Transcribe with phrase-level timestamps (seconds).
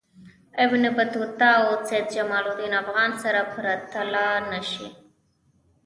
[0.65, 4.87] ابن بطوطه او سیدجماالدین افغان سره پرتله نه شي.